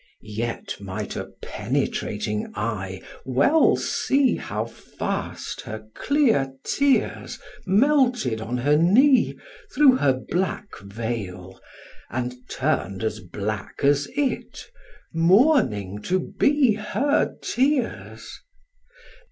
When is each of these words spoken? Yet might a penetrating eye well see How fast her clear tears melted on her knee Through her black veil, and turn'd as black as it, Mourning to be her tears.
Yet 0.23 0.77
might 0.79 1.15
a 1.15 1.25
penetrating 1.43 2.51
eye 2.55 3.01
well 3.23 3.75
see 3.75 4.35
How 4.35 4.65
fast 4.65 5.61
her 5.61 5.87
clear 5.93 6.53
tears 6.63 7.37
melted 7.67 8.41
on 8.41 8.57
her 8.57 8.75
knee 8.77 9.37
Through 9.75 9.97
her 9.97 10.13
black 10.13 10.79
veil, 10.79 11.61
and 12.09 12.33
turn'd 12.49 13.03
as 13.03 13.19
black 13.19 13.81
as 13.83 14.07
it, 14.17 14.71
Mourning 15.13 16.01
to 16.05 16.17
be 16.19 16.73
her 16.73 17.35
tears. 17.39 18.39